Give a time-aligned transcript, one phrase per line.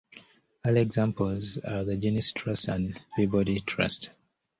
[0.65, 4.09] Early examples are the Guinness Trust and Peabody Trust.